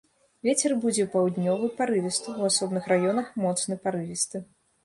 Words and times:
Вецер 0.47 0.71
будзе 0.85 1.03
паўднёвы 1.15 1.69
парывісты, 1.81 2.33
у 2.39 2.47
асобных 2.49 2.89
раёнах 2.95 3.27
моцны 3.45 3.79
парывісты. 3.85 4.37